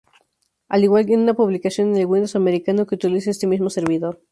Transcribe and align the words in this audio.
Al 0.67 0.83
igual 0.83 1.07
en 1.11 1.19
una 1.19 1.35
publicación 1.35 1.89
en 1.89 1.97
el 1.97 2.05
Windows 2.07 2.35
americano 2.35 2.87
que 2.87 2.95
utiliza 2.95 3.29
este 3.29 3.45
mismo 3.45 3.69
servidor. 3.69 4.17